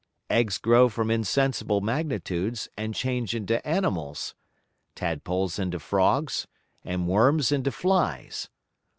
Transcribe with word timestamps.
Eggs 0.31 0.57
grow 0.57 0.89
from 0.89 1.11
insensible 1.11 1.79
Magnitudes, 1.79 2.67
and 2.75 2.95
change 2.95 3.35
into 3.35 3.63
Animals; 3.67 4.33
Tadpoles 4.95 5.59
into 5.59 5.77
Frogs; 5.77 6.47
and 6.83 7.07
Worms 7.07 7.51
into 7.51 7.71
Flies. 7.71 8.49